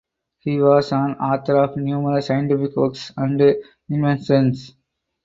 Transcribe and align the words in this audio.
He 0.39 0.59
was 0.59 0.91
an 0.93 1.11
author 1.21 1.57
of 1.57 1.77
numerous 1.77 2.25
scientific 2.25 2.75
works 2.75 3.11
and 3.15 3.39
inventions. 3.87 4.73